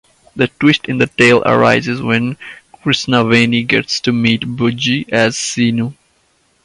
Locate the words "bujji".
4.55-5.05